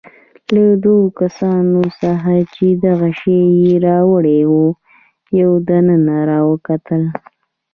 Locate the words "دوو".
0.83-1.03